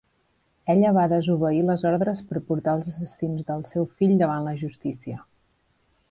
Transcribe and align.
Ella 0.73 0.91
va 0.95 1.01
desobeir 1.09 1.59
les 1.65 1.83
ordres 1.89 2.23
per 2.31 2.41
portar 2.47 2.73
els 2.77 2.89
assassins 2.93 3.45
del 3.51 3.61
seu 3.73 3.85
fill 3.99 4.15
davant 4.23 4.47
la 4.49 4.55
justícia. 4.63 5.19